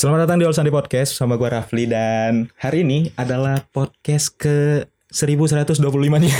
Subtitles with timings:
[0.00, 4.88] Selamat datang di All Sunday Podcast sama gue Rafli dan hari ini adalah podcast ke
[5.12, 6.32] 1125 nih.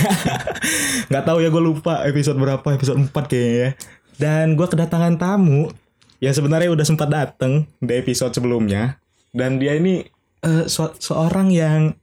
[1.13, 3.69] Nggak tahu ya gue lupa episode berapa, episode 4 kayaknya ya.
[4.17, 5.69] Dan gue kedatangan tamu
[6.17, 8.97] yang sebenarnya udah sempat dateng di episode sebelumnya
[9.29, 10.09] dan dia ini
[10.41, 11.93] eh, se- seorang yang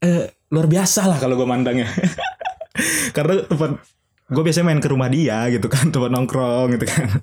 [0.00, 1.92] eh, luar biasa lah kalau gue mandangnya.
[3.20, 3.84] Karena tempat
[4.32, 7.20] gue biasanya main ke rumah dia gitu kan, tempat nongkrong gitu kan.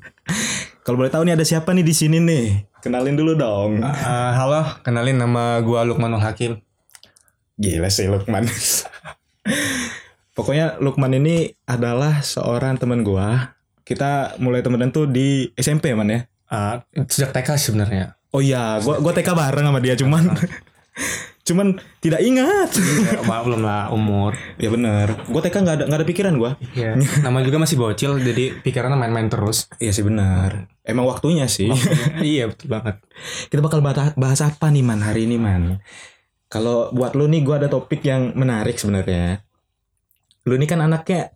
[0.88, 2.64] Kalau boleh tahu nih ada siapa nih di sini nih?
[2.80, 3.84] Kenalin dulu dong.
[3.84, 6.64] Eh, halo, kenalin nama gua Lukmanul Hakim.
[7.60, 8.48] Gila sih Lukman.
[10.32, 13.60] Pokoknya Lukman ini adalah seorang teman gua.
[13.84, 16.24] Kita mulai temenan tuh di SMP man ya.
[16.56, 18.16] Eh, sejak TK sebenarnya.
[18.32, 20.40] Oh iya, gua gua TK bareng sama dia cuman
[21.52, 21.68] cuman
[22.00, 22.72] tidak ingat.
[23.28, 24.40] Ya, belum lah umur.
[24.56, 25.20] ya bener.
[25.28, 26.56] Gua TK nggak ada nggak ada pikiran gua.
[26.72, 26.96] Iya.
[26.96, 29.68] Nama juga masih bocil, jadi pikirannya main-main terus.
[29.84, 30.77] Iya sih benar.
[30.88, 31.68] Emang waktunya sih.
[32.24, 33.04] iya betul banget.
[33.52, 33.84] Kita bakal
[34.16, 35.84] bahas, apa nih man hari ini man?
[36.48, 39.44] Kalau buat lu nih gua ada topik yang menarik sebenarnya.
[40.48, 41.36] Lu nih kan anaknya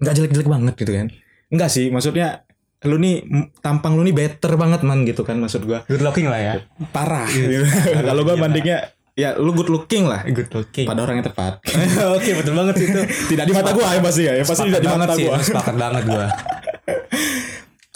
[0.00, 1.06] nggak jelek-jelek banget gitu kan?
[1.52, 2.48] Enggak sih, maksudnya
[2.88, 3.28] lu nih
[3.60, 5.84] tampang lu nih better banget man gitu kan maksud gua.
[5.84, 6.52] Good looking lah ya.
[6.96, 7.28] Parah.
[7.28, 7.60] gitu.
[8.08, 10.88] Kalau gua bandingnya ya lu good looking lah Good looking.
[10.88, 11.60] pada orang yang tepat.
[12.16, 13.00] Oke betul banget itu.
[13.36, 15.36] tidak di mata gua ya pasti ya, ya pasti tidak di mata sih, gua.
[15.44, 16.26] sepakat banget gua.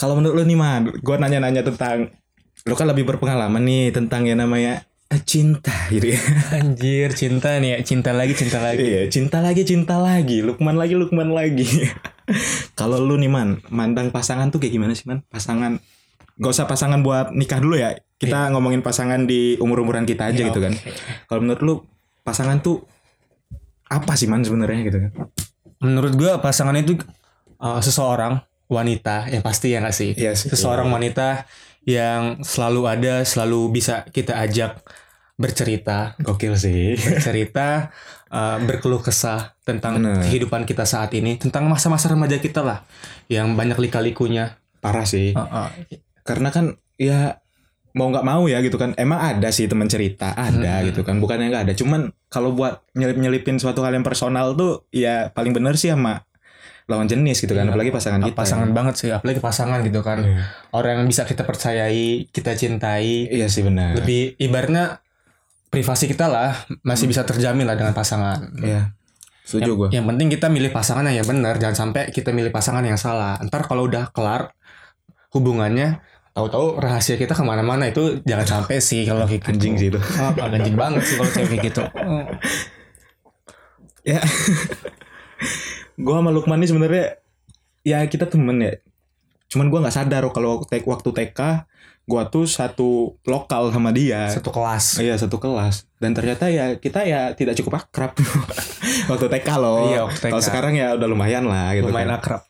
[0.05, 2.12] Kalau menurut lu nih man, gua nanya-nanya tentang
[2.62, 6.20] lu kan lebih berpengalaman nih tentang yang namanya eh, cinta gitu ya.
[6.52, 8.84] Anjir, cinta nih ya, cinta lagi, cinta lagi.
[8.84, 11.64] Iya, cinta lagi, cinta lagi, Lukman lagi, Lukman lagi.
[12.78, 15.24] Kalau lu nih man, mandang pasangan tuh kayak gimana sih man?
[15.28, 15.80] Pasangan,
[16.36, 17.96] gak usah pasangan buat nikah dulu ya.
[18.17, 20.77] Kita ngomongin pasangan di umur-umuran kita aja Ya, gitu kan.
[20.77, 20.92] oke.
[21.28, 21.74] Kalau menurut lu
[22.20, 22.84] pasangan tuh
[23.86, 25.11] apa sih man sebenarnya gitu kan?
[25.80, 26.96] Menurut gua pasangan itu
[27.57, 30.11] eh, seseorang wanita yang pasti ya nggak sih?
[30.14, 30.48] Iya sih.
[30.48, 31.45] Seseorang wanita
[31.85, 34.80] yang selalu ada, selalu bisa kita ajak
[35.35, 36.95] bercerita, Gokil sih.
[36.97, 37.91] bercerita,
[38.33, 40.23] eh, berkeluh kesah tentang Bener.
[40.25, 42.86] kehidupan kita saat ini, tentang masa-masa remaja kita lah,
[43.27, 44.57] yang banyak lika-likunya.
[44.79, 45.35] Parah sih.
[45.35, 45.48] Eh,
[45.91, 47.36] eh, Karena kan ya
[47.92, 48.95] mau nggak mau ya gitu kan.
[48.96, 50.86] Emang ada sih teman cerita, ada Hmm.
[50.89, 51.20] gitu kan.
[51.20, 51.75] Bukannya nggak ada.
[51.77, 56.25] Cuman kalau buat nyelip-nyelipin suatu hal yang personal tuh ya paling bener sih sama
[56.84, 57.64] lawan jenis gitu kan.
[57.64, 57.72] Iya.
[57.72, 58.36] Apalagi pasangan kita.
[58.36, 60.42] pasangan banget sih, apalagi pasangan gitu kan, Iya.
[60.77, 63.96] orang yang bisa kita percayai, kita cintai, Iya sih benar.
[63.96, 65.00] lebih ibaratnya
[65.72, 68.52] privasi kita lah masih bisa terjamin lah dengan pasangan.
[68.61, 68.92] Iya.
[69.45, 69.89] Setuju gue.
[69.92, 73.36] yang penting kita milih pasangan yang benar, jangan sampai kita milih pasangan yang salah.
[73.45, 74.56] Ntar kalau udah kelar
[75.36, 76.01] hubungannya,
[76.33, 79.52] tahu-tahu rahasia kita ke mana-mana itu jangan sampai sih kalau kayak gitu.
[79.52, 80.01] Anjing sih itu.
[80.16, 81.83] Ah, anjing banget sih kalau cewek kayak gitu.
[81.96, 82.24] Oh.
[84.05, 84.20] Ya.
[85.94, 87.06] gue sama Lukman ini sebenarnya
[87.82, 88.74] ya kita temen ya.
[89.48, 91.40] Cuman gue nggak sadar kalau waktu waktu TK
[92.05, 94.28] gue tuh satu lokal sama dia.
[94.28, 95.00] Satu kelas.
[95.00, 98.12] Iya satu kelas dan ternyata ya kita ya tidak cukup akrab
[99.10, 99.88] waktu TK loh.
[99.88, 100.02] Iya.
[100.12, 101.88] Kalau sekarang ya udah lumayan lah gitu.
[101.88, 102.20] Lumayan kan.
[102.20, 102.42] akrab.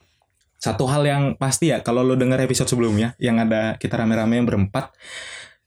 [0.59, 4.49] Satu hal yang pasti ya kalau lo denger episode sebelumnya yang ada kita rame-rame yang
[4.49, 4.97] berempat,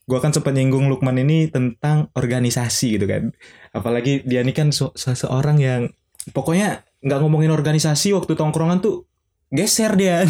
[0.09, 3.29] gue kan sempat nyinggung Lukman ini tentang organisasi gitu kan.
[3.77, 5.81] Apalagi dia ini kan se- seseorang yang
[6.33, 9.07] pokoknya nggak ngomongin organisasi waktu tongkrongan tuh
[9.47, 10.27] geser dia.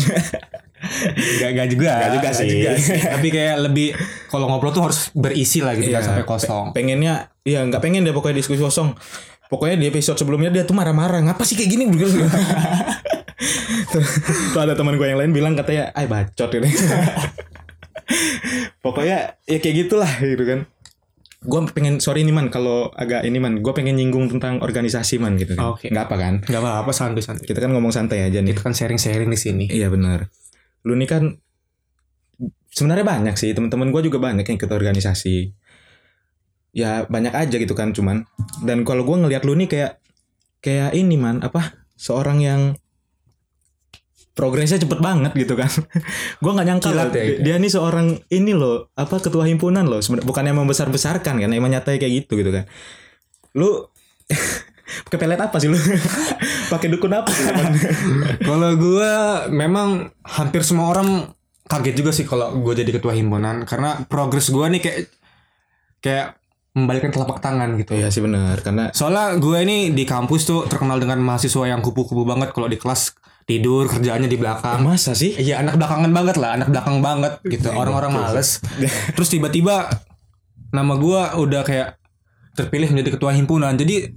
[1.42, 1.92] Gak, gak juga.
[1.98, 2.70] Gak juga sih.
[3.02, 3.98] Tapi kayak lebih
[4.30, 6.70] kalau ngobrol tuh harus berisi lah gitu Iya, sampai kosong.
[6.72, 8.92] pengennya iya nggak pengen dia pokoknya diskusi kosong
[9.48, 12.12] pokoknya di episode sebelumnya dia tuh marah-marah ngapa sih kayak gini tuh,
[14.52, 16.68] tuh ada teman gue yang lain bilang katanya ay bacot ini
[18.84, 20.60] pokoknya ya kayak gitulah gitu kan
[21.48, 25.40] gue pengen sorry nih man kalau agak ini man gue pengen nyinggung tentang organisasi man
[25.40, 25.88] gitu kan Oke.
[25.88, 27.48] nggak apa kan Gak apa-apa santai-santai.
[27.48, 29.66] kita kan ngomong santai aja nih Kita kan sharing-sharing di sini.
[29.72, 30.28] Iya benar.
[30.84, 31.24] Lu nih kan
[32.68, 35.56] sebenarnya banyak sih teman-teman gue juga banyak yang ikut organisasi.
[36.76, 38.28] Ya banyak aja gitu kan cuman.
[38.62, 39.92] Dan kalau gue ngelihat lu nih kayak
[40.60, 42.62] kayak ini man apa seorang yang
[44.38, 45.68] progresnya cepet banget gitu kan.
[46.44, 49.98] gue nggak nyangka loh, ya, dia, dia nih seorang ini loh apa ketua himpunan loh.
[49.98, 52.70] Sebenarnya bukannya membesar-besarkan kan, emang nyatanya kayak gitu gitu kan.
[53.58, 53.90] Lu
[55.10, 55.76] pakai pelet apa sih lu?
[56.72, 57.50] pakai dukun apa sih?
[58.46, 59.14] Kalau gue
[59.50, 61.34] memang hampir semua orang
[61.68, 65.00] kaget juga sih kalau gue jadi ketua himpunan karena progres gue nih kayak
[66.00, 66.28] kayak
[66.78, 67.98] membalikkan telapak tangan gitu.
[67.98, 72.22] Iya sih benar karena Soalnya gue ini di kampus tuh terkenal dengan mahasiswa yang kupu-kupu
[72.24, 73.18] banget kalau di kelas
[73.48, 74.84] tidur kerjaannya di belakang.
[74.84, 75.32] masa sih?
[75.40, 77.72] Iya anak belakangan banget lah, anak belakang banget gitu.
[77.72, 78.60] Orang-orang males.
[79.16, 79.88] Terus tiba-tiba
[80.76, 81.96] nama gue udah kayak
[82.60, 83.80] terpilih menjadi ketua himpunan.
[83.80, 84.12] Jadi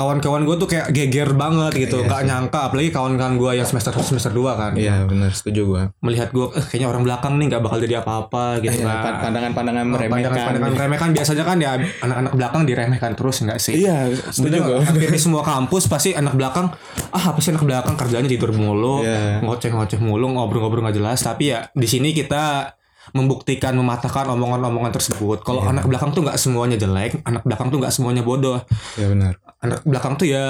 [0.00, 4.32] kawan-kawan gue tuh kayak geger banget gitu nggak nyangka apalagi kawan-kawan gue yang semester semester
[4.32, 5.82] 2 kan Iya benar setuju gua.
[6.00, 9.18] melihat gue eh, kayaknya orang belakang nih nggak bakal jadi apa-apa gitu Iya, kan pan-
[9.22, 10.12] pandangan-pandangan meremehkan.
[10.24, 11.70] pandangan-pandangan meremehkan biasanya kan ya
[12.00, 14.66] anak-anak belakang diremehkan terus enggak sih Iya, setuju gua.
[14.74, 14.88] nggak?
[14.88, 16.72] hampir di semua kampus pasti anak belakang
[17.10, 19.44] ah apa sih anak belakang kerjanya tidur mulu Iya.
[19.44, 22.72] ngoceh-ngoceh mulu ngobrol-ngobrol nggak jelas tapi ya di sini kita
[23.10, 25.72] membuktikan mematahkan omongan-omongan tersebut kalau Iya.
[25.72, 28.62] anak belakang tuh nggak semuanya jelek anak belakang tuh nggak semuanya bodoh
[28.94, 29.34] Iya benar.
[29.60, 30.46] Anak belakang tuh ya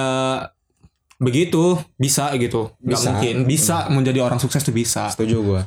[1.21, 2.73] begitu bisa gitu.
[2.81, 3.37] Nggak mungkin.
[3.45, 5.13] Bisa menjadi orang sukses tuh bisa.
[5.13, 5.63] Setuju gua.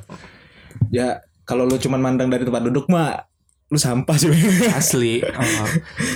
[0.90, 3.30] Ya kalau lu cuman mandang dari tempat duduk mah
[3.70, 4.34] lu sampah sih.
[4.80, 5.22] asli.
[5.22, 5.68] Uh,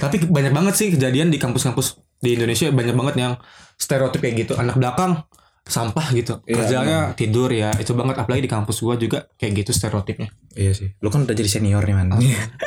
[0.02, 3.34] tapi banyak banget sih kejadian di kampus-kampus di Indonesia banyak banget yang
[3.78, 4.54] stereotip kayak gitu.
[4.58, 5.22] Anak belakang
[5.68, 6.40] sampah gitu.
[6.48, 8.16] Iya, kerjanya tidur ya itu banget.
[8.18, 10.32] Apalagi di kampus gua juga kayak gitu stereotipnya.
[10.56, 10.88] Iya sih.
[11.04, 12.16] Lu kan udah jadi senior nih man.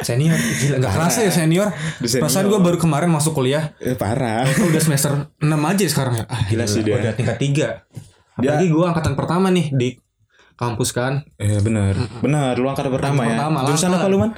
[0.06, 0.37] senior.
[0.37, 1.69] Gila nggak kerasa ya senior.
[1.99, 3.73] Perasaan gua baru kemarin masuk kuliah.
[3.81, 4.44] Eh, parah.
[4.47, 6.25] Gua udah semester 6 aja sekarang ya.
[6.29, 7.00] Ah, Gila sih dia.
[7.00, 8.11] udah tingkat 3
[8.41, 9.88] apalagi gua angkatan pertama nih di
[10.56, 11.25] kampus kan.
[11.41, 11.97] Iya benar.
[12.20, 13.37] Benar, lu angkatan pertama ya.
[13.37, 14.31] Pertama, Jurusan apa lu man?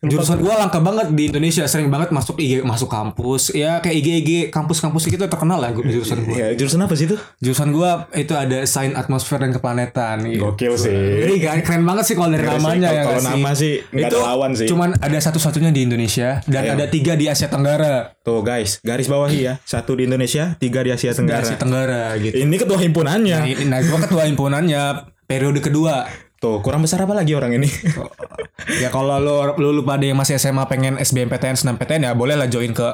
[0.00, 3.52] Jurusan gua langka banget di Indonesia, sering banget masuk IG masuk kampus.
[3.52, 6.40] Ya kayak IG IG kampus-kampus gitu terkenal lah gua- jurusan gua.
[6.40, 7.20] Ya, jurusan apa sih itu?
[7.38, 10.24] Jurusan gua itu ada sains atmosfer dan keplanetan.
[10.24, 10.40] gitu.
[10.42, 10.96] Gokil sih.
[11.20, 12.56] Jadi kan keren banget sih kalau dari sih.
[12.56, 13.02] namanya ya.
[13.04, 14.66] Kalau nama sih itu lawan sih.
[14.66, 16.72] Cuman ada satu-satunya di Indonesia dan Iya.
[16.74, 18.16] ada tiga di Asia Tenggara.
[18.18, 19.54] Tuh guys, garis bawahi ya.
[19.62, 21.44] Satu di Indonesia, tiga di Asia Di Tenggara.
[21.44, 22.40] Asia Tenggara gitu.
[22.40, 23.36] Ini ketua himpunannya.
[23.36, 24.82] Nah, ini- nah, ketua himpunannya
[25.26, 26.08] periode kedua.
[26.40, 27.68] Tuh, kurang besar apa lagi orang ini?
[28.80, 32.48] ya kalau lu, lu, lu pada yang masih SMA pengen SBMPTN, SNMPTN ya boleh lah
[32.48, 32.88] join ke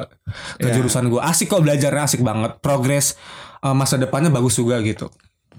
[0.58, 0.74] ke Ya.
[0.74, 1.30] jurusan gua.
[1.30, 2.58] Asik kok belajarnya asik banget.
[2.58, 3.14] Progres
[3.62, 5.06] uh, masa depannya bagus juga gitu.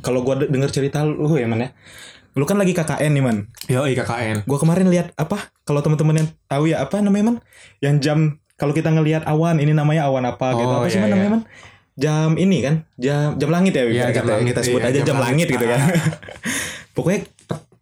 [0.04, 1.69] Kalau gua de- denger cerita lu ya man ya.
[2.36, 3.38] Lu kan lagi KKN nih man.
[3.72, 4.44] Yo KKN.
[4.44, 5.48] Gua kemarin lihat apa?
[5.63, 7.36] Kalau teman-teman yang tahu ya apa namanya man?
[7.80, 8.19] Yang jam
[8.60, 10.68] kalau kita ngelihat awan ini namanya awan apa gitu.
[10.68, 11.13] Oh, Apa sih iya, man iya.
[11.16, 11.44] namanya man?
[11.98, 15.00] Jam ini kan, jam jam langit ya, Iya, kita, jam langit, kita sebut iya, aja
[15.01, 15.56] jam jam, langit, langit.
[15.57, 15.80] gitu kan.
[16.98, 17.19] Pokoknya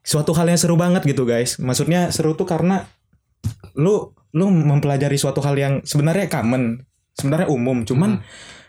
[0.06, 1.58] suatu hal yang seru banget gitu guys.
[1.58, 2.86] Maksudnya seru tuh karena
[3.76, 6.86] lu lu mempelajari suatu hal yang sebenarnya common,
[7.18, 8.22] sebenarnya umum, cuman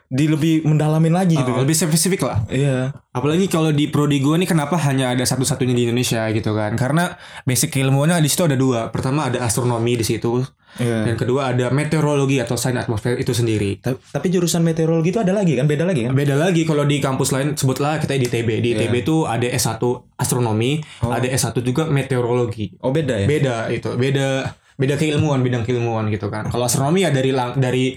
[0.07, 1.63] di lebih mendalamin lagi gitu Oh, kan.
[1.67, 2.47] lebih spesifik lah.
[2.47, 2.95] Iya.
[3.11, 6.79] Apalagi kalau di prodi gue nih kenapa hanya ada satu-satunya di Indonesia gitu kan?
[6.79, 8.95] Karena basic ilmunya di situ ada dua.
[8.95, 10.47] Pertama ada astronomi di situ.
[10.77, 11.05] Iya.
[11.05, 13.77] Dan kedua ada meteorologi atau sains atmosfer itu sendiri.
[13.77, 15.65] Ta- Tapi jurusan meteorologi itu ada lagi kan?
[15.65, 16.13] Beda lagi kan?
[16.13, 18.49] Beda lagi kalau di kampus lain sebutlah kita di ITB.
[18.59, 19.81] Di ITB itu ada S1
[20.15, 22.77] astronomi, ada S1 juga meteorologi.
[22.79, 23.27] Oh beda ya?
[23.27, 24.29] Beda itu, beda
[24.75, 26.47] beda keilmuan, bidang keilmuan gitu kan.
[26.47, 27.97] Kalau astronomi ya dari lang- dari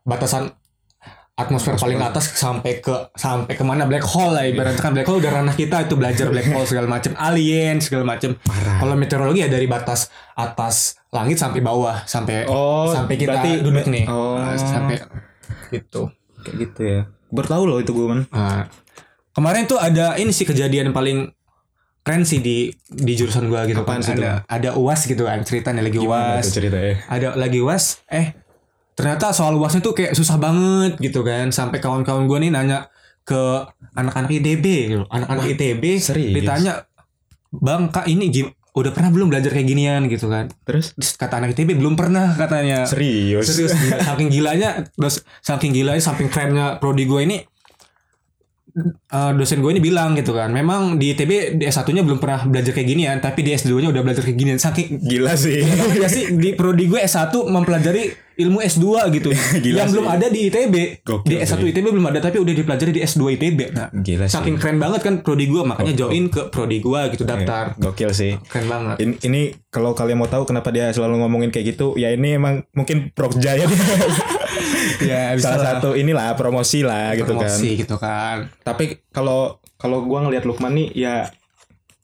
[0.00, 0.50] batasan
[1.42, 5.18] atmosfer paling atas sampai ke sampai ke mana black hole lah ibaratnya kan black hole
[5.18, 8.38] udah ranah kita itu belajar black hole segala macam alien segala macam
[8.78, 13.86] kalau meteorologi ya dari batas atas langit sampai bawah sampai Oh, sampai kita berarti- duduk
[13.86, 14.36] nih Oh.
[14.36, 14.96] Nah, sampai
[15.70, 16.08] gitu
[16.38, 17.00] Kayak gitu ya.
[17.28, 18.26] Baru tahu loh itu gue man.
[18.28, 18.66] Nah,
[19.30, 21.30] kemarin tuh ada ini sih kejadian paling
[22.02, 24.18] keren sih di di jurusan gua gitu Apaan kan.
[24.18, 26.50] Ada ada UAS gitu kan, ceritanya lagi Gimana UAS.
[26.50, 26.98] ceritanya?
[27.06, 28.34] Ada lagi UAS, eh
[28.92, 31.48] ternyata soal UASnya tuh kayak susah banget gitu kan.
[31.48, 32.88] Sampai kawan-kawan gua nih nanya
[33.22, 33.38] ke
[33.92, 35.02] anak-anak ITB gitu.
[35.06, 36.34] Anak-anak ITB serius?
[36.34, 36.72] ditanya,
[37.50, 41.52] "Bang, Kak, ini gim- udah pernah belum belajar kayak ginian gitu kan?" Terus kata anak
[41.52, 42.82] ITB belum pernah katanya.
[42.82, 43.46] serius.
[43.46, 44.02] Serius gila.
[44.02, 47.38] saking gilanya terus saking gilanya saking kerennya prodi gue ini
[49.12, 52.42] eh, dosen gue ini bilang gitu kan memang di ITB di S1 nya belum pernah
[52.42, 55.60] belajar kayak ginian tapi di S2 nya udah belajar kayak ginian saking Gila sih.
[55.92, 59.28] ya sih di prodi gue S1 mempelajari ilmu S2 gitu
[59.64, 59.94] Gila yang sih.
[59.94, 61.68] belum ada di ITB Gokil di S1 sih.
[61.68, 64.32] ITB belum ada tapi udah dipelajari di S2 ITB nah Gila sih.
[64.32, 68.32] saking keren banget kan prodi gue makanya join ke prodi gue gitu daftar Gokil sih.
[68.44, 72.08] keren banget Ini, ini kalau kalian mau tahu kenapa dia selalu ngomongin kayak gitu, ya
[72.08, 73.80] ini emang mungkin Prokja ya dia.
[75.02, 75.66] ya Salah lah.
[75.76, 77.44] satu inilah promosi lah gitu kan.
[77.44, 81.14] promosi gitu kan Tapi kalau kalau gua ngelihat Lukman nih ya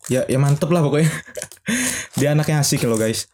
[0.06, 1.12] ya ya mantep lah pokoknya.
[2.18, 3.28] dia anaknya asik loh guys.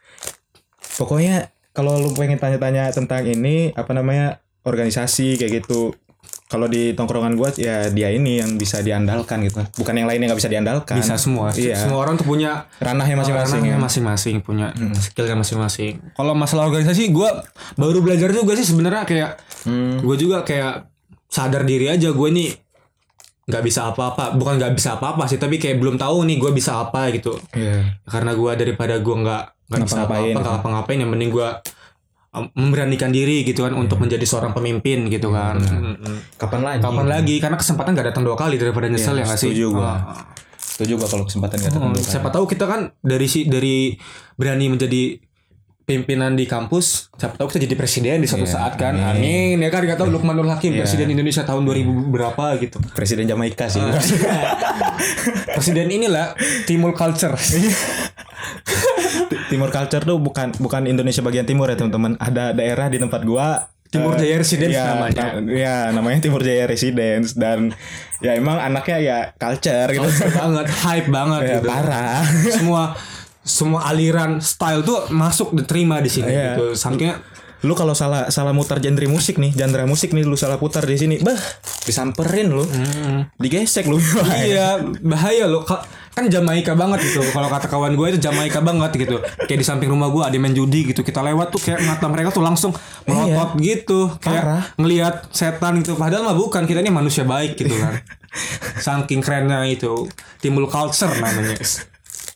[0.93, 5.91] Pokoknya kalau lu pengen tanya-tanya tentang ini apa namanya organisasi kayak gitu.
[6.45, 9.65] Kalau di tongkrongan gua ya dia ini yang bisa diandalkan gitu.
[9.75, 10.95] Bukan yang lain yang nggak bisa diandalkan.
[10.95, 11.73] bisa semua Iya.
[11.75, 13.81] semua orang tuh punya Ranahnya masing-masing Ranahnya ya.
[13.81, 15.93] masing-masing punya skillnya masing-masing.
[16.13, 17.29] Kalau masalah organisasi, gue
[17.75, 19.31] baru belajar juga sih sebenarnya kayak
[19.65, 19.99] Hmm.
[19.99, 20.85] gue juga kayak
[21.25, 22.49] sadar diri aja gue nih
[23.45, 24.33] nggak bisa apa-apa.
[24.33, 27.37] Bukan nggak bisa apa-apa sih, tapi kayak belum tahu nih gue bisa apa gitu.
[27.53, 28.01] Iya.
[28.03, 31.49] Karena gue daripada gue nggak nggak bisa apa-apa, nggak ngapa-ngapain, yang mending gue
[32.51, 35.55] memberanikan diri gitu kan untuk menjadi seorang pemimpin gitu kan.
[35.55, 36.35] Mm-mm.
[36.35, 36.79] Kapan lagi?
[36.83, 37.35] Kapan lagi?
[37.39, 39.49] Karena kesempatan gak datang dua kali daripada nyesel Iya, ya nggak sih?
[39.55, 39.87] setuju gua.
[39.87, 40.23] Ah.
[40.59, 42.11] Setuju gua kalau kesempatan gak datang Oh, dua kali.
[42.11, 43.95] siapa tahu kita kan dari si dari
[44.35, 45.15] berani menjadi
[45.85, 49.69] pimpinan di kampus siapa tahu kita jadi presiden di suatu Iya, saat kan amin ya
[49.69, 50.81] kan nggak tahu Lukmanul Hakim Iya.
[50.81, 53.85] presiden Indonesia tahun 2000 berapa gitu Presiden Jamaika sih.
[55.55, 56.33] presiden inilah
[56.65, 57.37] Timur Culture
[59.45, 62.17] Timur Culture tuh bukan bukan Indonesia bagian timur ya teman-teman.
[62.17, 65.23] Ada daerah di tempat gua Timur eh, Jaya Residence ya, namanya.
[65.37, 67.71] na- ya namanya Timur Jaya Residence dan
[68.19, 70.09] ya emang anaknya ya culture gitu.
[70.33, 72.21] banget hype banget ya, gitu parah.
[72.51, 72.83] semua
[73.45, 76.57] semua aliran style tuh masuk diterima di sini Iya.
[76.57, 76.73] gitu.
[76.73, 77.13] Saking
[77.63, 80.93] Lu kalau salah salah mutar genre musik nih, genre musik nih lu salah putar di
[80.95, 81.39] sini, bah
[81.81, 82.61] disamperin lu.
[83.37, 83.97] Digesek lu.
[84.37, 85.81] iya bahaya Ka-
[86.13, 87.25] kan Jamaika banget gitu.
[87.25, 89.17] Kalau kata kawan gue itu Jamaika banget gitu.
[89.49, 91.01] Kayak di samping rumah gue ada main judi gitu.
[91.01, 92.69] Kita lewat tuh kayak mata mereka tuh langsung
[93.03, 94.13] melotot gitu.
[94.19, 94.63] Kayak Parah.
[94.77, 95.97] ngelihat setan gitu.
[95.97, 96.63] Padahal mah bukan.
[96.63, 97.97] Kita ini manusia baik gitu kan.
[98.85, 100.05] Saking kerennya itu.
[100.37, 101.57] Timbul culture namanya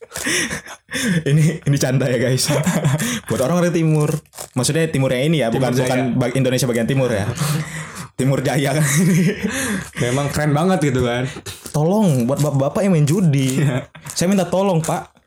[1.30, 2.50] ini ini canda ya guys.
[3.30, 4.10] Buat orang dari timur.
[4.58, 6.10] Maksudnya timur yang ini ya, bukan Timur Jaya.
[6.12, 7.30] bukan Indonesia bagian timur ya.
[8.20, 8.84] Timur Jaya kan.
[10.04, 11.24] memang keren banget gitu kan
[11.80, 13.64] tolong buat bapak-bapak yang main judi.
[14.12, 15.19] Saya minta tolong, Pak.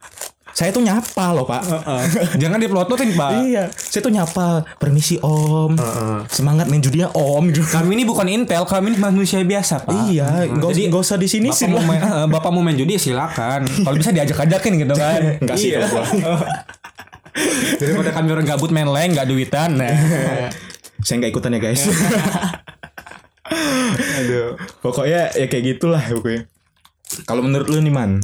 [0.52, 1.62] Saya tuh nyapa loh, Pak.
[2.36, 4.68] jangan dipelototin pak Iya, saya tuh nyapa.
[4.76, 5.80] Permisi, Om.
[6.28, 7.48] Semangat main judinya, Om.
[7.48, 7.64] Gitu.
[7.72, 11.26] kami ini bukan intel kami ini manusia biasa pak Iya, nggak usah, nggak usah di
[11.26, 11.66] sini Bapak sih.
[11.66, 13.64] mau, main, eh, bapak mau main judi ya silakan.
[13.64, 15.20] Kalau bisa diajak-ajakin gitu kan.
[15.42, 15.88] Enggak sih Iya.
[15.88, 16.36] kalau gua.
[17.74, 19.70] Daripada kami orang gabut main leng nggak duitan.
[19.74, 19.88] Nah.
[21.00, 21.82] Saya nggak ikutan ya, guys.
[24.20, 24.54] Aduh.
[24.80, 26.44] Pokoknya ya kayak gitulah pokoknya.
[27.24, 28.20] Kalau menurut lu nih, Man.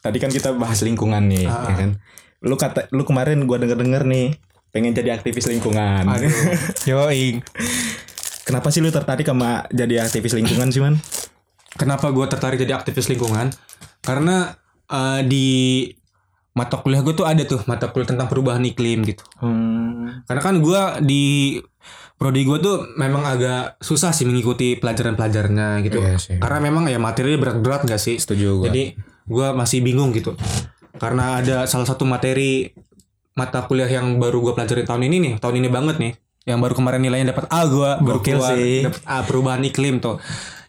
[0.00, 1.68] Tadi kan kita bahas lingkungan nih, Ah.
[1.68, 1.90] ya kan?
[2.40, 4.36] Lu kata lu kemarin gua denger-denger nih
[4.70, 6.08] pengen jadi aktivis lingkungan.
[6.08, 6.30] Aduh.
[6.90, 7.42] Yoi.
[8.42, 10.98] Kenapa sih lu tertarik sama jadi aktivis lingkungan sih, Man?
[11.70, 13.54] Kenapa gue tertarik jadi aktivis lingkungan?
[14.02, 14.56] Karena
[14.90, 15.46] eh, di
[16.50, 19.22] mata kuliah gue tuh ada tuh mata kuliah tentang perubahan iklim gitu.
[19.38, 20.26] Hmm.
[20.26, 21.24] Karena kan gue di
[22.18, 25.98] prodi gue tuh memang agak susah sih mengikuti pelajaran-pelajarannya gitu.
[26.02, 26.36] Iya sih.
[26.42, 28.18] Karena memang ya materinya berat-berat gak sih?
[28.18, 28.66] Setuju gua.
[28.68, 28.92] Jadi
[29.30, 30.34] gue masih bingung gitu.
[30.98, 32.74] Karena ada salah satu materi
[33.38, 36.12] mata kuliah yang baru gue pelajarin tahun ini nih, tahun ini banget nih.
[36.50, 40.18] Yang baru kemarin nilainya dapat A gue baru keluar dapat A perubahan iklim tuh.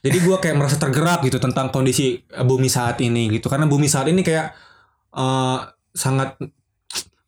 [0.02, 3.50] Jadi gue kayak merasa tergerak gitu tentang kondisi eh, bumi saat ini gitu.
[3.50, 4.54] Karena bumi saat ini kayak
[5.18, 5.60] eh,
[5.92, 6.38] sangat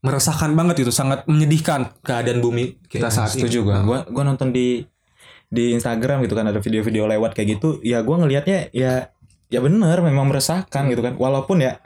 [0.03, 3.67] meresahkan banget gitu, sangat menyedihkan keadaan bumi kita saat Iya, setuju ini.
[3.71, 3.77] gua.
[3.81, 4.83] Gua gua nonton di
[5.47, 7.79] di Instagram gitu kan ada video-video lewat kayak gitu.
[7.79, 9.12] Ya gua ngelihatnya ya
[9.53, 11.13] ya bener memang meresahkan gitu kan.
[11.13, 11.77] Walaupun ya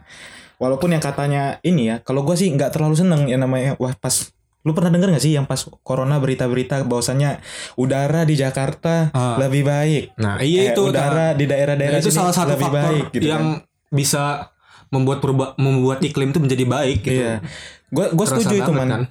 [0.56, 4.32] walaupun yang katanya ini ya, kalau gua sih nggak terlalu seneng yang namanya wah pas
[4.64, 7.40] lu pernah denger gak sih yang pas corona berita-berita bahwasannya
[7.76, 9.40] udara di Jakarta Ah.
[9.40, 10.12] lebih baik.
[10.18, 13.26] Nah, iya Eh, itu udara di daerah-daerah Nah, itu salah satu lebih faktor baik gitu
[13.28, 13.64] yang kan.
[13.90, 14.52] bisa
[14.88, 17.16] membuat peruba membuat iklim itu menjadi baik gitu.
[17.16, 17.40] Iya.
[17.88, 18.88] Gua gua Terasa setuju itu man.
[18.90, 19.02] kan?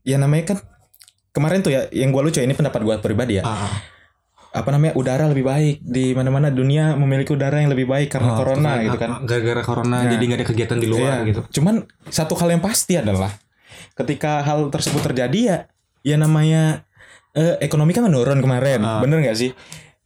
[0.00, 0.58] Ya namanya kan
[1.30, 3.44] kemarin tuh ya yang gua lucu ini pendapat gua pribadi ya.
[3.44, 3.72] Ah, ah.
[4.52, 8.38] Apa namanya udara lebih baik di mana-mana dunia memiliki udara yang lebih baik karena Oh,
[8.38, 9.10] corona karena- gitu kan.
[9.24, 10.10] Gara-gara corona Nah.
[10.10, 11.26] jadi nggak ada kegiatan di luar Iya.
[11.26, 11.40] gitu.
[11.56, 11.74] Cuman
[12.06, 13.32] satu hal yang pasti adalah
[13.92, 15.56] ketika hal tersebut terjadi ya
[16.02, 16.84] ya namanya
[17.32, 19.00] eh, ekonomi kan menurun kemarin, Ah.
[19.00, 19.56] bener nggak sih?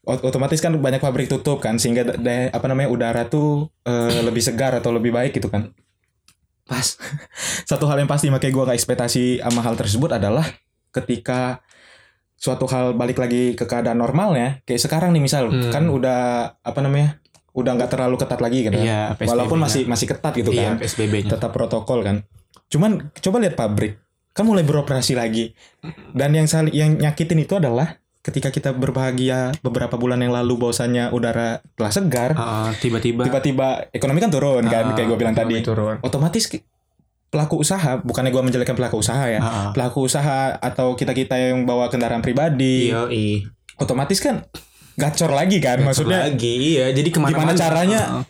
[0.07, 4.23] Ot- Otomatis kan banyak pabrik tutup kan sehingga da- da- apa namanya udara tuh eh,
[4.23, 5.75] lebih segar atau lebih baik gitu kan.
[6.63, 6.95] Pas
[7.67, 10.47] satu hal yang pasti makanya gua nggak ekspektasi sama hal tersebut adalah
[10.93, 11.59] ketika
[12.37, 15.69] suatu hal balik lagi ke keadaan normalnya kayak sekarang nih misal Hmm.
[15.69, 16.21] kan udah
[16.55, 17.19] apa namanya
[17.51, 19.31] udah nggak terlalu ketat lagi kan Iya, PSBB-nya.
[19.31, 21.31] walaupun masih masih ketat gitu iya, kan PSBB-nya.
[21.33, 22.17] tetap protokol kan
[22.67, 23.97] cuman coba lihat pabrik
[24.31, 25.57] kan mulai beroperasi lagi
[26.13, 31.09] dan yang sal- yang nyakitin itu adalah ketika kita berbahagia beberapa bulan yang lalu bahwasannya
[31.09, 35.63] udara telah segar Ah, tiba-tiba tiba-tiba ekonomi kan turun kan Ah, kayak gue bilang tadi
[35.63, 35.97] turun.
[36.01, 36.45] otomatis
[37.37, 39.71] pelaku usaha bukannya gue menjelekkan pelaku usaha ya Ah, ah.
[39.71, 43.45] pelaku usaha atau kita kita yang bawa kendaraan pribadi Iya, iya.
[43.77, 44.49] otomatis kan
[44.95, 48.25] gacor lagi kan maksudnya lagi iya jadi ke mana gimana caranya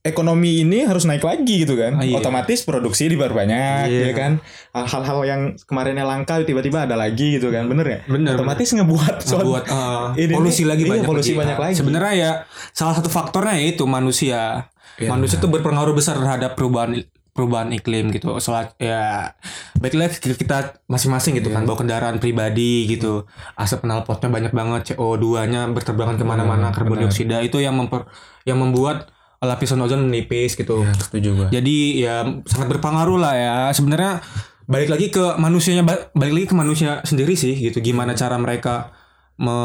[0.00, 2.14] ekonomi ini harus naik lagi gitu kan Ah, iya.
[2.16, 4.02] otomatis produksi diperbanyak Iya.
[4.04, 4.32] ya kan
[4.72, 9.46] hal-hal yang kemarinnya langka tiba-tiba ada lagi gitu kan bener ya Bener, otomatis ngebuat suatu-
[9.48, 11.40] buat uh, Ini polusi nih, lagi iya, banyak polusi lagi.
[11.40, 11.74] banyak lagi.
[11.76, 12.30] Sebenarnya ya
[12.70, 14.66] salah satu faktornya itu manusia.
[14.94, 16.98] Iya, manusia itu berpengaruh besar terhadap perubahan
[17.32, 18.28] perubahan iklim gitu.
[18.38, 19.32] Soal ya
[19.74, 21.56] baiklah kita masing-masing gitu Iya.
[21.56, 23.24] kan bawa kendaraan pribadi gitu.
[23.54, 28.04] Asap knalpotnya banyak banget, CO2-nya berterbangan ke mana-mana, Benar, karbon dioksida itu yang memper
[28.44, 29.08] yang membuat
[29.38, 30.86] lapisan ozon menipis gitu.
[30.94, 33.56] setuju gua Jadi ya sangat berpengaruh lah ya.
[33.72, 34.22] Sebenarnya
[34.62, 37.80] balik lagi ke manusianya ba- balik lagi ke manusia sendiri sih gitu.
[37.80, 38.92] Gimana cara mereka
[39.34, 39.56] me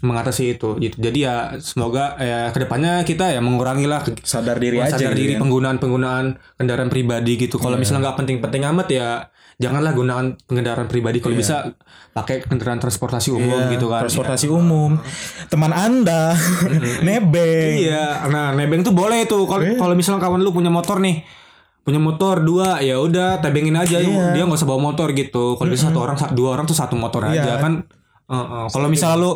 [0.00, 0.96] mengatasi itu gitu.
[0.96, 5.20] Jadi ya semoga ya ke depannya kita ya mengurangi lah sadar diri aja sadar gitu
[5.20, 5.40] diri kan.
[5.44, 7.56] penggunaan penggunaan kendaraan pribadi gitu.
[7.56, 9.08] Kalau misalnya nggak penting-penting amat ya
[9.56, 11.20] janganlah gunakan kendaraan pribadi.
[11.20, 11.68] Kalau bisa
[12.10, 14.00] pakai kendaraan transportasi umum Iya, gitu kan.
[14.02, 14.96] transportasi umum
[15.46, 16.32] teman anda
[17.06, 19.44] nebeng Iya, nah nebeng tuh boleh tuh.
[19.44, 21.22] Kalau kalau misalnya kawan lu punya motor nih,
[21.80, 24.00] punya motor dua, ya udah tebengin aja.
[24.00, 24.32] Iya.
[24.32, 25.54] Dia nggak usah bawa motor gitu.
[25.54, 27.36] Kalau bisa satu orang, dua orang tuh satu motor Iya.
[27.36, 27.72] aja kan.
[28.26, 28.64] Heeh.
[28.70, 29.32] Kalau misalnya lu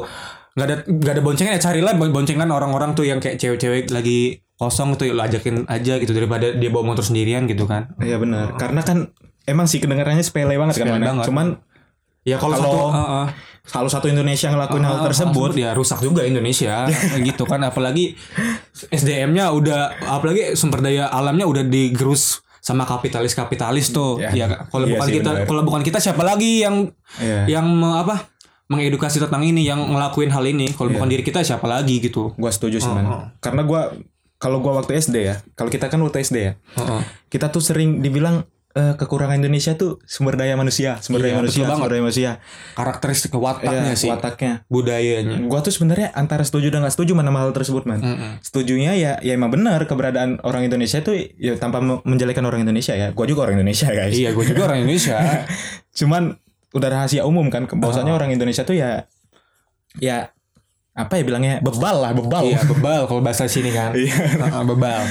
[0.54, 4.38] nggak ada nggak ada boncengan ya carilah bon- boncengan orang-orang tuh yang kayak cewek-cewek lagi
[4.54, 7.90] kosong tuh lu ajakin aja gitu daripada dia bawa motor sendirian gitu kan.
[7.99, 9.11] Iya benar karena kan
[9.44, 11.06] emang sih kedengarannya sepele banget kan Sepele Mana.
[11.12, 11.26] banget.
[11.26, 11.49] cuman
[12.25, 13.26] Ya kalau Kalau- satu heeh.
[13.66, 16.88] kalau satu Indonesia ngelakuin hal Ah, tersebut ya rusak juga Indonesia
[17.28, 18.16] gitu kan apalagi
[18.87, 24.32] SDM-nya udah apalagi sumber daya alamnya udah digerus sama kapitalis-kapitalis tuh Ya.
[24.32, 26.88] ya kalau Iya bukan sih, kita kalau bukan kita siapa lagi yang
[27.20, 27.61] Iya.
[27.61, 28.25] yang apa
[28.66, 30.71] mengedukasi tentang ini yang ngelakuin hal ini.
[30.71, 32.33] Kalau bukan diri kita siapa lagi gitu.
[32.35, 33.25] Gua setuju sih Oh, man oh.
[33.38, 33.92] karena gua
[34.37, 37.00] kalau gua waktu SD ya kalau kita kan waktu SD ya Heeh.
[37.28, 41.54] kita tuh sering dibilang eh, kekurangan Indonesia tuh sumber daya manusia sumber Iya, daya manusia
[41.54, 41.78] betul banget.
[41.78, 42.30] sumber daya manusia.
[42.75, 44.11] Karakteristik wataknya Iya, sih.
[44.11, 44.52] wataknya.
[44.66, 45.37] Budayanya.
[45.44, 48.30] Gua tuh sebenarnya antara setuju dan gak setuju mana hal tersebut man Mm-mm.
[48.40, 52.92] setujunya ya ya emang benar keberadaan orang Indonesia itu ya tanpa me- menjelekan orang Indonesia
[52.92, 53.12] ya.
[53.12, 54.12] Gua juga orang Indonesia guys.
[54.12, 55.16] Iya gue juga orang Indonesia.
[55.94, 56.37] Cuman
[56.75, 58.19] udah rahasia umum kan bahwasanya Ah.
[58.19, 59.07] orang Indonesia tuh ya
[59.97, 60.31] ya
[60.93, 63.90] apa ya bilangnya bebal lah bebal Iya bebal kalau bahasa sini kan.
[63.99, 64.14] Iya.
[64.14, 65.02] Heeh, bebal.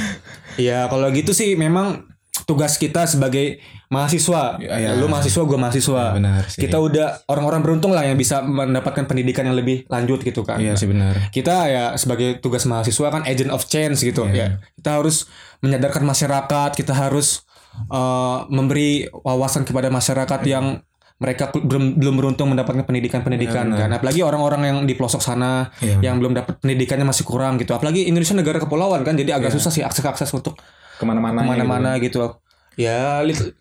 [0.56, 2.08] Iya kalau gitu sih memang
[2.44, 4.58] tugas kita sebagai mahasiswa.
[4.58, 4.90] Iya, iya.
[4.96, 6.04] Lu mahasiswa, gue mahasiswa.
[6.04, 6.60] Iya, benar sih.
[6.60, 10.58] Kita udah orang-orang beruntung lah yang bisa mendapatkan pendidikan yang lebih lanjut gitu kan.
[10.58, 14.36] iya sih benar Kita ya sebagai tugas mahasiswa kan agent of change gitu Iya.
[14.36, 14.48] ya.
[14.74, 15.28] Kita harus
[15.60, 17.44] menyadarkan masyarakat, kita harus
[17.74, 20.80] eh, memberi wawasan kepada masyarakat yang
[21.16, 23.90] mereka belum belum beruntung mendapatkan pendidikan-pendidikan Iya, kan.
[23.94, 27.72] Apalagi orang-orang yang di pelosok sana Iya, yang belum dapat pendidikannya masih kurang gitu.
[27.72, 30.58] Apalagi Indonesia negara kepulauan kan, jadi agak susah sih akses-akses untuk
[30.94, 32.38] ke mana-mana ke mana-mana gitu.
[32.76, 33.54] Ya lit-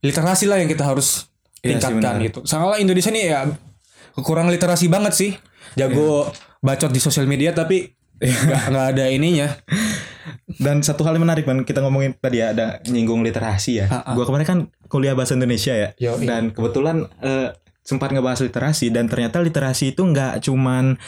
[0.00, 2.38] literasi lah yang kita harus Iya tingkatkan gitu.
[2.42, 3.40] Soalnya Indonesia nih ya
[4.12, 5.30] kekurangan literasi banget sih.
[5.74, 9.48] Jago bacot di sosial media tapi nggak nggak ada ininya.
[10.56, 14.02] dan satu hal yang menarik man kita ngomongin tadi ya ada nyinggung literasi ya Ah,
[14.02, 14.14] ah.
[14.14, 16.24] gua kemarin kan kuliah bahasa Indonesia ya Yoi.
[16.24, 20.98] dan kebetulan eh, sempat ngebahas literasi dan ternyata literasi itu nggak cuman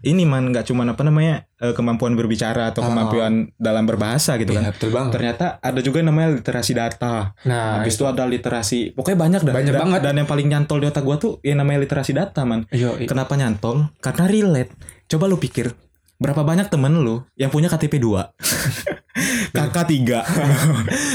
[0.00, 2.88] ini man nggak cuman apa namanya eh, kemampuan berbicara atau Ah.
[2.88, 5.12] kemampuan dalam berbahasa gitu kan Iya, betul banget.
[5.12, 9.50] ternyata ada juga yang namanya literasi data Nah, habis itu ada literasi pokoknya banyak dah
[9.52, 10.00] Banyak dan, banget.
[10.00, 13.04] dan yang paling nyantol di otak gua tuh yang namanya literasi data man Yoi.
[13.04, 14.70] kenapa nyantol karena relate
[15.06, 15.74] coba lu pikir
[16.18, 18.34] berapa banyak temen lu yang punya KTP 2
[19.50, 20.22] kakak 3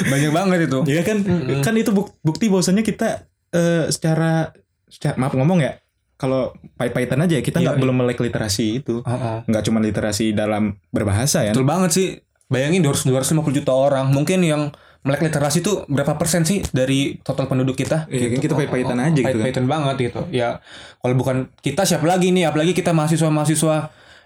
[0.08, 0.80] banyak banget itu.
[0.86, 1.18] Iya kan
[1.60, 4.52] kan itu buk- bukti bahwasanya kita eh, secara,
[4.88, 5.80] secara maaf ngomong ya
[6.16, 9.04] kalau pahit-pahitan aja kita Iya, nggak belum melek literasi itu
[9.44, 12.08] nggak cuma literasi dalam berbahasa ya Betul banget sih.
[12.48, 14.08] Bayangin 200 250 juta orang.
[14.08, 14.70] Mungkin yang
[15.02, 18.06] melek literasi itu berapa persen sih dari total penduduk kita?
[18.08, 19.32] Iya, kan kita pahit-pahitan aja gitu kan.
[19.34, 20.22] Pahit-pahitan banget gitu.
[20.30, 20.62] Ya
[21.02, 22.46] kalau bukan kita siapa lagi nih?
[22.46, 23.76] Apalagi kita mahasiswa-mahasiswa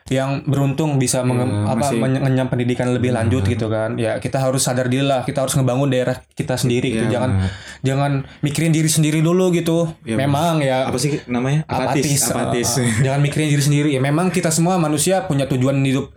[0.08, 3.96] yang beruntung bisa menge- Iya, apa mengenyam pendidikan lebih lanjut gitu kan.
[3.96, 5.22] Ya kita harus sadar diri lah.
[5.22, 7.06] Kita harus ngebangun daerah kita sendiri gitu.
[7.06, 7.50] Iya, Jangan benar.
[7.82, 9.92] jangan mikirin diri sendiri dulu gitu.
[10.02, 13.90] Iya, Memang ya apa sih namanya apatis apatis, apatis uh, uh, jangan mikirin diri sendiri
[13.90, 16.16] ya memang kita semua manusia punya tujuan hidup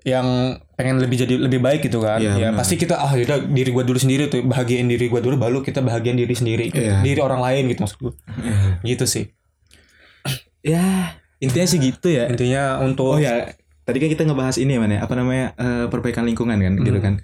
[0.00, 0.24] yang
[0.72, 2.58] pengen lebih jadi lebih baik gitu kan Iya, ya benar.
[2.58, 5.78] pasti kita ah yaudah diri gua dulu sendiri tuh bahagiain diri gua dulu baru kita
[5.78, 7.02] bahagiain diri sendiri Iya.
[7.02, 8.12] diri orang lain gitu maksud gua
[8.80, 9.30] gitu sih
[10.60, 12.26] ya intinya sih gitu ya.
[12.26, 13.50] Intinya untuk oh ya
[13.82, 15.00] tadi kan kita ngebahas ini ya man ya.
[15.02, 16.84] Apa namanya eh, perbaikan lingkungan kan Hmm.
[16.84, 17.14] gitu kan.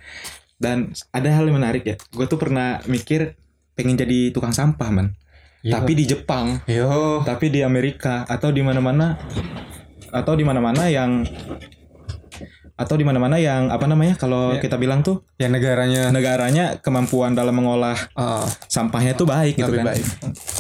[0.55, 0.77] Dan
[1.11, 1.97] ada hal yang menarik ya.
[2.11, 3.35] Gue tuh pernah mikir
[3.75, 5.19] pengen jadi tukang sampah man
[5.65, 5.81] Iya.
[5.81, 6.61] tapi di Jepang.
[6.69, 7.25] Yo.
[7.25, 8.23] Tapi di Amerika.
[8.25, 9.17] Atau di mana-mana
[10.13, 11.25] atau di mana-mana yang
[12.75, 14.59] atau di mana-mana yang apa namanya kalau Ya.
[14.59, 16.11] kita bilang tuh ya negaranya.
[16.11, 19.87] negaranya kemampuan dalam mengolah uh, sampahnya tuh baik gitu kan.
[19.87, 20.03] baik.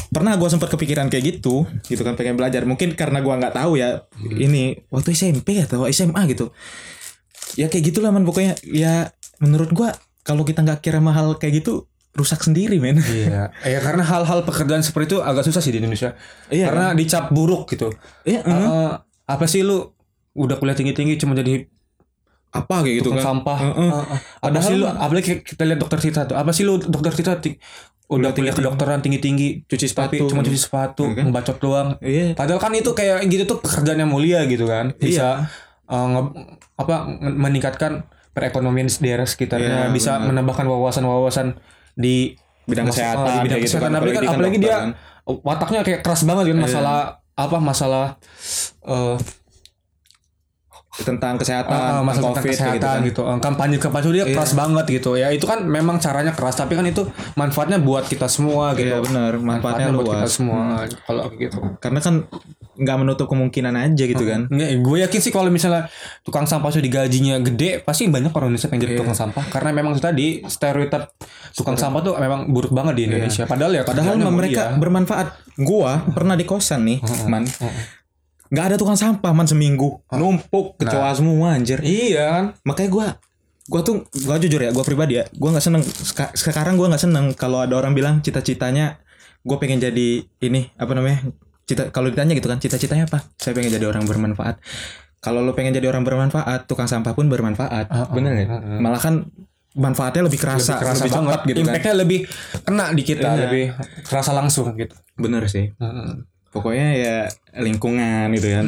[0.08, 2.62] Pernah gue sempat kepikiran kayak gitu, gitu kan pengen belajar.
[2.62, 6.54] Mungkin karena gua nggak tahu ya ini waktu SMP atau SMA gitu.
[7.54, 8.22] Ya kayak gitulah man.
[8.22, 13.02] Pokoknya ya menurut gua kalau kita nggak kira mahal kayak gitu rusak sendiri men.
[13.04, 13.50] iya.
[13.66, 16.14] Ya karena hal-hal pekerjaan seperti itu agak susah sih di Indonesia.
[16.46, 17.90] Iya, karena dicap buruk gitu.
[18.22, 18.90] Iya, Eh,
[19.26, 19.90] apa sih lu?
[20.32, 21.66] Udah kuliah tinggi-tinggi cuma jadi
[22.54, 23.26] apa kayak gitu tukang kan.
[23.34, 23.58] sampah.
[23.60, 23.74] Heeh.
[23.90, 24.04] Heeh.
[24.06, 26.36] Apa Padahal sih lu apalagi kita lihat dokter Cita tuh.
[26.36, 27.58] Apa sih lu dokter Cita ti-
[28.04, 30.28] udah kuliah kedokteran tinggi-tinggi Cuci tapi sepatu.
[30.28, 31.24] cuma cuci sepatu, Iya kan?
[31.26, 31.88] ngebacot doang.
[31.98, 32.26] Iya.
[32.32, 34.92] Padahal kan itu kayak gitu tuh pekerjaan yang mulia gitu kan.
[34.94, 35.50] Bisa
[35.84, 36.32] eh, nge-
[36.74, 40.26] apa meningkatkan perekonomian di daerah sekitarnya, Iya, bisa benar.
[40.30, 41.58] menambahkan wawasan-wawasan
[41.94, 43.88] di Bidang kesehatan, di bidang gitu kesehatan.
[43.88, 43.98] kan.
[43.98, 44.76] Apalagi, kan, Apalagi kan apalagi dia
[45.40, 46.98] wataknya kayak keras banget kan masalah
[47.34, 48.06] apa masalah
[48.84, 49.16] eh
[50.96, 53.32] tentang kesehatan, Ah, tentang masalah tentang covid kayak kesehatan gitu gitu, kan.
[53.32, 56.84] Eh, kampanye kampanye dia keras banget gitu ya itu kan memang caranya keras tapi kan
[56.84, 57.02] itu
[57.34, 61.98] manfaatnya buat kita semua gitu Iya benar, manfaatnya, buat kita semua kalau kayak gitu Karena
[61.98, 62.14] kan
[62.74, 64.46] nggak menutup kemungkinan aja gitu kan.
[64.48, 65.86] Nggak, gue yakin sih kalau misalnya
[66.22, 69.00] tukang sampah sudah digajinya gede pasti banyak orang Indonesia pengen jadi Iya.
[69.00, 71.02] tukang sampah karena memang tadi stereotip
[71.52, 73.82] tukang sampah tuh memang buruk banget di Indonesia padahal ya Iya.
[73.84, 74.80] Padahal mereka mulia.
[74.80, 75.26] bermanfaat.
[75.56, 77.46] Gua pernah di kosan nih, man.
[78.46, 80.00] Nggak ada tukang sampah man seminggu.
[80.10, 81.80] Numpuk kecoa semua anjir.
[81.80, 82.44] iya kan?
[82.62, 83.06] Makanya gua
[83.64, 85.82] gua tuh gua jujur ya, gua pribadi ya, gua nggak seneng.
[85.82, 89.00] Seka- sekarang gua nggak seneng kalau ada orang bilang cita-citanya
[89.40, 90.08] gue pengen jadi
[90.40, 91.20] ini apa namanya
[91.64, 93.28] cita kalau ditanya gitu kan cita-citanya apa?
[93.36, 94.56] Saya pengen jadi orang bermanfaat.
[95.18, 97.92] Kalau lo pengen jadi orang bermanfaat tukang sampah pun bermanfaat.
[98.10, 98.80] Bener nggak?
[98.80, 99.28] malah kan
[99.74, 101.40] manfaatnya lebih kerasa lebih, kerasa cepat banget.
[101.44, 101.64] gitu kan.
[101.66, 102.18] Impactnya lebih
[102.62, 103.40] kena di kita Iya.
[103.42, 103.64] lebih
[104.00, 104.96] kerasa langsung gitu.
[105.14, 105.76] Bener sih
[106.54, 107.16] pokoknya ya
[107.58, 108.66] lingkungan gitu kan.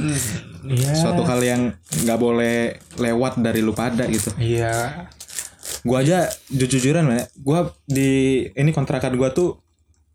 [0.66, 0.92] Iya.
[0.99, 1.62] Suatu hal yang
[2.03, 4.35] nggak boleh lewat dari lu pada gitu.
[4.35, 5.07] Iya.
[5.87, 9.62] Gua aja jujur-jujuran man, gua di ini kontrakan gua tuh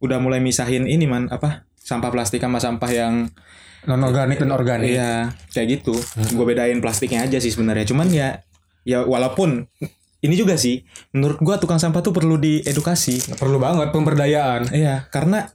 [0.03, 1.31] udah mulai misahin ini man.
[1.31, 1.63] Apa?
[1.79, 3.31] Sampah plastik sama sampah yang
[3.88, 4.91] non organik dan organik.
[4.91, 5.95] Iya kayak gitu.
[6.36, 7.88] Gua bedain plastiknya aja sih sebenarnya.
[7.88, 8.43] Cuman ya
[8.84, 9.63] ya walaupun
[10.21, 10.84] ini juga sih
[11.15, 13.39] menurut gua tukang sampah tuh perlu diedukasi.
[13.39, 14.75] Perlu banget pemberdayaan.
[14.75, 15.47] Iya karena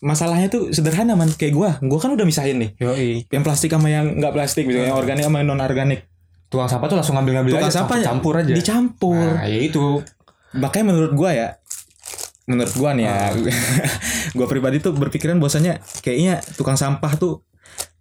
[0.00, 1.30] masalahnya tuh sederhana man.
[1.32, 1.70] Kayak gua.
[1.80, 2.70] Gua kan udah misahin nih.
[2.80, 3.28] Yoi.
[3.28, 6.10] Yang plastik sama yang nggak plastik misalnya yang organik sama yang non organik
[6.50, 8.52] tukang sampah tuh langsung ngambil-ngambil tukang aja sampah campur aja.
[8.52, 9.28] Dicampur.
[9.38, 10.02] Nah ya itu.
[10.58, 11.48] Makanya menurut gua ya
[12.50, 13.30] menurut gua nih ya
[14.36, 17.46] gua pribadi tuh berpikiran bahwasanya kayaknya tukang sampah tuh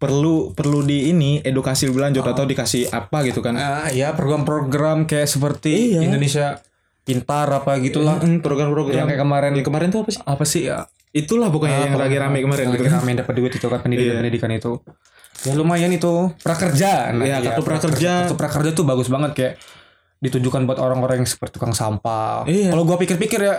[0.01, 3.53] perlu perlu di ini edukasi lebih lanjut atau dikasih apa gitu kan.
[3.53, 6.09] Ah, ya program-program kayak seperti Iya.
[6.09, 6.65] Indonesia
[7.05, 8.21] Pintar apa gitulah.
[8.21, 8.93] Program-program.
[8.93, 10.21] Yang kayak kemarin yang kemarin tuh apa sih?
[10.25, 10.61] Apa sih?
[10.69, 10.85] ya?
[11.11, 14.15] Itulah pokoknya yang lagi rame kemarin Lagi gitu kan rame dapat duit itu kan pendidikan
[14.19, 14.71] pendidikan itu.
[15.39, 17.09] Ya lumayan itu prakerja.
[17.11, 18.11] Nah, Iya, kartu prakerja.
[18.23, 19.53] Kartu prakerja tuh bagus banget kayak
[20.19, 22.43] ditujukan buat orang-orang yang seperti tukang sampah.
[22.43, 22.69] Iya.
[22.69, 23.55] Kalau gua pikir-pikir ya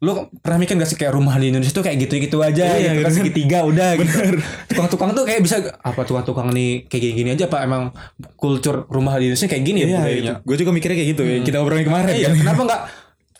[0.00, 3.00] lu pernah mikir gak sih kayak rumah di Indonesia tuh kayak gitu-gitu aja Iya, gitu
[3.00, 3.18] kan gitu.
[3.20, 4.16] segitiga udah gitu.
[4.72, 7.92] Tukang-tukang tuh kayak bisa apa tukang-tukang nih kayak gini-gini aja Pak emang
[8.32, 10.34] kultur rumah di Indonesia kayak gini ya iya budayanya.
[10.40, 12.80] gue juga mikirnya kayak gitu ya kita obrolin kemarin Iya, kan kenapa enggak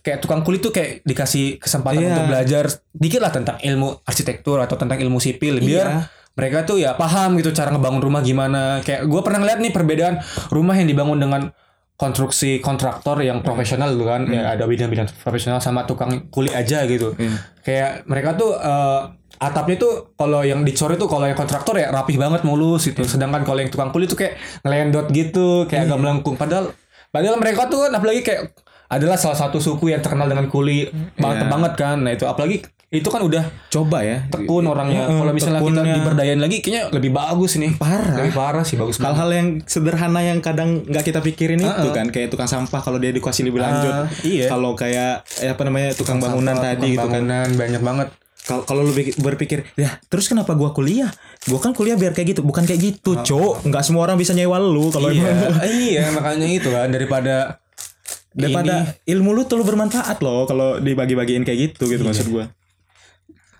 [0.00, 2.08] kayak tukang kulit tuh kayak dikasih kesempatan Iya.
[2.10, 6.00] untuk belajar dikit lah tentang ilmu arsitektur atau tentang ilmu sipil biar Iya.
[6.32, 8.80] mereka tuh ya paham gitu cara ngebangun rumah gimana.
[8.80, 10.14] Kayak gue pernah ngeliat nih perbedaan
[10.48, 11.42] rumah yang dibangun dengan
[11.94, 14.24] konstruksi kontraktor yang profesional gitu kan.
[14.24, 17.12] Ya ada bidang-bidang profesional sama tukang kulit aja gitu.
[17.14, 17.36] Iya.
[17.60, 19.00] Kayak mereka tuh eh,
[19.36, 23.04] atapnya tuh kalau yang dicor itu kalau yang kontraktor ya rapih banget mulus gitu.
[23.04, 26.40] Sedangkan kalau yang tukang kulit tuh kayak ngelendot gitu, kayak agak melengkung.
[26.40, 26.72] Padahal
[27.12, 28.56] padahal mereka tuh kan apalagi kayak
[28.90, 31.48] adalah salah satu suku yang terkenal dengan kuli banget Iya.
[31.48, 31.96] banget kan.
[32.00, 32.58] Nah itu apalagi
[32.90, 35.06] itu kan udah coba ya tekun orangnya.
[35.06, 35.94] Heeh, Kalau misalnya kita tekunnya.
[35.94, 37.72] diberdayain lagi kayaknya lebih bagus nih.
[37.76, 38.18] Parah.
[38.18, 42.28] Lebih parah sih bagus hal-hal yang sederhana yang kadang nggak kita pikirin itu kan kayak
[42.28, 44.46] tukang sampah kalau dia edukasi lebih lanjut Ah, iya.
[44.46, 48.08] kalau kayak eh, apa namanya tukang bangunan Sampah, tadi gitu kan bangunan, banyak banget.
[48.40, 51.12] kalau kalau lu berpikir ya terus kenapa gua kuliah
[51.44, 54.56] gua kan kuliah biar kayak gitu bukan kayak gitu cok nggak semua orang bisa nyewa
[54.56, 57.59] lu kalau iya, emang- iya makanya itu kan daripada
[58.30, 62.46] daripada ilmu lu tuh lu bermanfaat loh kalau dibagi-bagiin kayak gitu gitu maksud gua.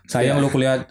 [0.07, 0.87] Sayang lu kuliah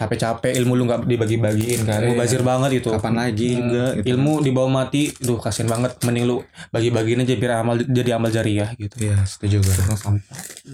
[0.00, 2.00] capek-capek ilmu lu nggak dibagi-bagiin kan.
[2.08, 2.88] Mubazir banget itu.
[2.88, 4.16] Kapan lagi juga gitu.
[4.16, 6.00] ilmu dibawa mati duh kasian banget.
[6.08, 6.36] Mending lu
[6.72, 8.96] bagi-bagiin aja biar amal jadi amal jariah gitu.
[8.96, 9.76] Iya setuju gua.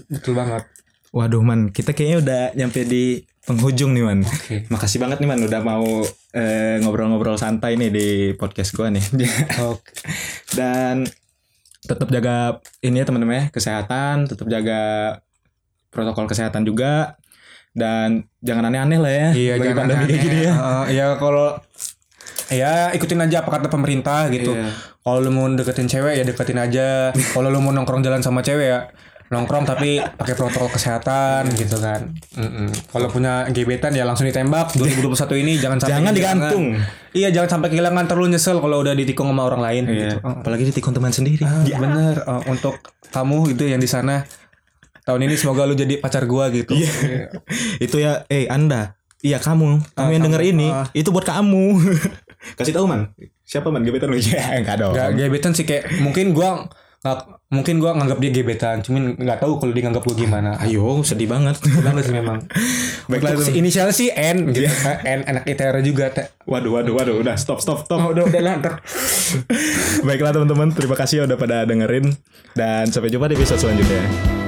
[0.07, 0.63] Betul banget.
[1.11, 4.19] Waduh man, kita kayaknya udah nyampe di penghujung nih man.
[4.27, 4.67] Oke.
[4.67, 5.87] Makasih banget nih man udah mau
[6.35, 9.03] eh, ngobrol-ngobrol santai nih di podcast gua nih.
[9.63, 9.87] oke.
[10.57, 11.07] Dan
[11.87, 14.81] tetap jaga ini ya teman-teman ya, kesehatan, tetap jaga
[15.87, 17.15] protokol kesehatan juga.
[17.71, 19.27] Dan jangan aneh-aneh lah ya.
[19.31, 20.53] iya jangan pandemi kayak gini ya.
[20.53, 21.47] Heeh, ya kalau
[22.49, 24.71] ya ikutin aja apa kata pemerintah gitu Iya.
[25.03, 28.71] kalau lu mau deketin cewek ya deketin aja kalau lu mau nongkrong jalan sama cewek
[28.71, 28.79] ya
[29.27, 32.71] nongkrong tapi pakai protokol kesehatan gitu kan Mm-mm.
[32.87, 35.03] kalau punya gebetan ya langsung ditembak 2021
[35.37, 36.65] ini jangan sampai Jangan digantung.
[37.11, 39.91] iya jangan sampai kehilangan terlalu nyesel kalau udah ditikung sama orang lain Iya.
[39.91, 40.17] gitu.
[40.23, 41.43] Apalagi ditikung teman sendiri.
[41.63, 44.23] Ya, bener Eh, untuk kamu itu yang di sana
[45.03, 46.91] tahun ini semoga lu jadi pacar gua gitu Iya.
[47.77, 48.95] Itu ya, eh Anda.
[49.17, 50.87] Iya kamu, kamu Ah, yang denger kamu, ini, ah.
[50.93, 51.81] itu buat kamu.
[52.53, 53.11] Kasih tahu man,
[53.41, 54.15] siapa man gebetan lu?
[54.21, 54.93] Ya enggak dong.
[54.93, 57.17] Gak gebetan sih kayak mungkin gua nggak
[57.53, 60.51] mungkin gua nganggap dia gebetan, cuman nggak tahu kalau dia nganggap gua gimana.
[60.59, 61.61] Ayo, sedih banget.
[61.61, 62.41] Banget sih memang.
[63.09, 64.67] Baiklah, si inisial sih N gitu.
[65.05, 66.09] N anak ITERA juga.
[66.11, 66.27] Teh.
[66.49, 68.01] Waduh, waduh, waduh, udah stop, stop, stop.
[68.01, 68.53] Oh, udah udah lah.
[68.59, 68.73] ntar.
[70.07, 72.17] Baiklah teman-teman, terima kasih ya udah pada dengerin
[72.57, 74.46] dan sampai jumpa di episode selanjutnya.